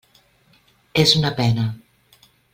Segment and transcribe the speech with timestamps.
[1.03, 1.69] És una pena.